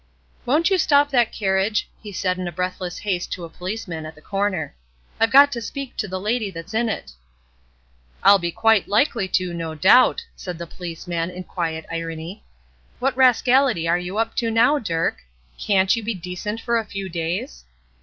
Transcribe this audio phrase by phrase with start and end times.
[0.47, 4.19] "Won't you stop that carriage?" he said in breathless haste to a policeman at the
[4.21, 4.75] corner;
[5.19, 7.11] "I've got to speak to the lady that's in it."
[8.23, 12.43] "I'll be quite likely to, no doubt!" said the policeman, in quiet irony.
[12.97, 15.21] "What rascality are you up to now, Dirk?
[15.59, 17.63] Can't you be decent for a few days?"